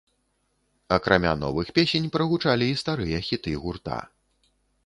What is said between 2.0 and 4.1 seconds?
прагучалі і старыя хіты гурта.